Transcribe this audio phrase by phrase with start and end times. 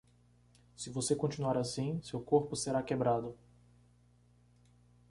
[0.75, 3.37] Se você continuar assim, seu corpo será quebrado.